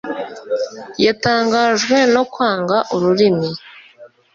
[1.05, 3.49] Yatangajwe no kwanga ururimi